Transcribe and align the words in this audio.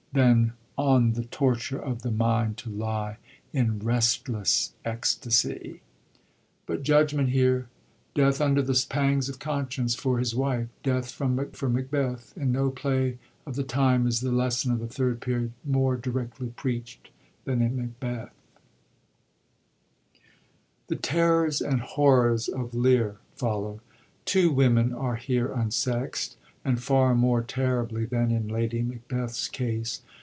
Than 0.13 0.51
on 0.77 1.13
the 1.13 1.23
torture 1.23 1.79
of 1.79 2.01
the 2.01 2.11
mind 2.11 2.57
to 2.57 2.69
lie 2.69 3.15
la 3.53 3.63
restless 3.81 4.73
ecstasy," 4.83 5.79
132 6.65 6.67
SHAKSPERE'S 6.67 6.67
THIRD 6.67 6.67
PERIOD 6.67 6.67
PLAYS 6.67 6.67
but 6.67 6.83
judgment 6.83 7.29
here: 7.29 7.69
death, 8.13 8.41
under 8.41 8.61
the 8.61 8.85
pangs 8.89 9.29
of 9.29 9.39
conscience, 9.39 9.95
for 9.95 10.19
his 10.19 10.35
wife; 10.35 10.67
death, 10.83 11.11
from 11.11 11.37
MacduflTs 11.37 11.43
sword, 11.43 11.55
for 11.55 11.69
Macbeth. 11.69 12.33
In 12.37 12.51
no 12.51 12.69
play 12.71 13.19
of 13.45 13.55
the 13.55 13.63
time 13.63 14.05
is 14.05 14.19
the 14.19 14.33
lesson 14.33 14.73
of 14.73 14.79
the 14.79 14.87
Third 14.87 15.21
Period 15.21 15.53
more 15.63 15.95
directly 15.95 16.49
preacht 16.49 17.09
than 17.45 17.61
in 17.61 17.77
Macbeth, 17.77 18.35
The 20.87 20.97
terrors 20.97 21.61
and 21.61 21.79
horrors 21.79 22.49
of 22.49 22.73
Lear 22.73 23.19
follow. 23.37 23.79
Two 24.25 24.51
women 24.51 24.91
are 24.93 25.15
here 25.15 25.47
unsext, 25.47 26.35
and 26.63 26.79
far 26.79 27.15
more 27.15 27.41
terribly 27.41 28.05
than 28.05 28.29
in 28.29 28.47
Lady 28.47 28.83
Mac 28.83 29.07
beth's 29.07 29.47
case. 29.47 30.03